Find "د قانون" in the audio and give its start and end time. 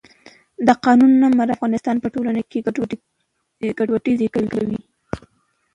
0.67-1.11